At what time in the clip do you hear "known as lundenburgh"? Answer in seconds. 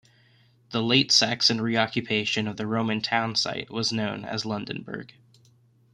3.93-5.11